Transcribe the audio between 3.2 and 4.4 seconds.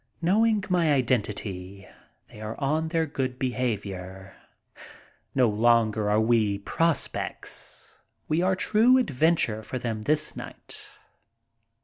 behavior.